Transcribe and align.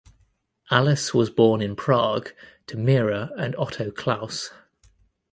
Alice 0.71 1.13
was 1.13 1.29
born 1.29 1.61
in 1.61 1.75
Prague 1.75 2.31
to 2.65 2.75
Mira 2.75 3.29
and 3.37 3.55
Otto 3.57 3.91
Klaus. 3.91 4.49